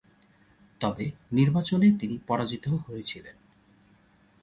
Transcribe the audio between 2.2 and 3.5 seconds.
পরাজিত হয়েছিলেন।